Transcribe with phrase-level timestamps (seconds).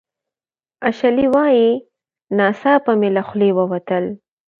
[0.89, 1.69] اشلي وايي
[2.37, 4.05] "ناڅاپه مې له خولې ووتل